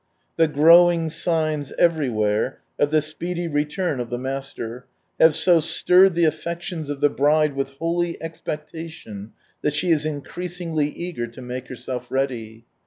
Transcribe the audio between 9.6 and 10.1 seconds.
that she is